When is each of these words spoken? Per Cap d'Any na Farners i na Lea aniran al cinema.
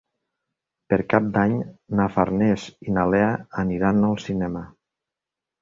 Per 0.93 0.97
Cap 1.13 1.27
d'Any 1.35 1.53
na 2.01 2.09
Farners 2.15 2.65
i 2.89 2.97
na 2.97 3.05
Lea 3.15 3.29
aniran 3.65 4.03
al 4.09 4.21
cinema. 4.29 4.69